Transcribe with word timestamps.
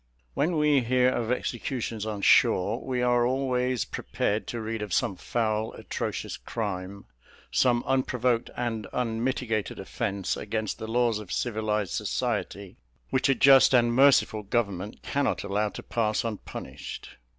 When 0.33 0.57
we 0.57 0.79
hear 0.79 1.09
of 1.09 1.31
executions 1.31 2.07
on 2.07 2.23
shore, 2.23 2.83
we 2.83 3.03
are 3.03 3.23
always 3.23 3.85
prepared 3.85 4.47
to 4.47 4.59
read 4.59 4.81
of 4.81 4.95
some 4.95 5.15
foul 5.15 5.73
atrocious 5.73 6.37
crime, 6.37 7.05
some 7.51 7.83
unprovoked 7.85 8.49
and 8.57 8.87
unmitigated 8.93 9.77
offence 9.79 10.35
against 10.35 10.79
the 10.79 10.87
laws 10.87 11.19
of 11.19 11.31
civilized 11.31 11.93
society, 11.93 12.77
which 13.11 13.29
a 13.29 13.35
just 13.35 13.75
and 13.75 13.93
merciful 13.93 14.41
government 14.41 15.03
cannot 15.03 15.43
allow 15.43 15.69
to 15.69 15.83
pass 15.83 16.23
unpunished. 16.23 17.09